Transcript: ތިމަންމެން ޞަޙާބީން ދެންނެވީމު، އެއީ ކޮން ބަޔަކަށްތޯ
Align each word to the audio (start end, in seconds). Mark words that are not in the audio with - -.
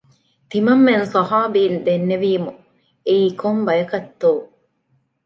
ތިމަންމެން 0.49 1.05
ޞަޙާބީން 1.13 1.77
ދެންނެވީމު، 1.85 2.49
އެއީ 3.07 3.27
ކޮން 3.41 3.61
ބަޔަކަށްތޯ 3.67 4.31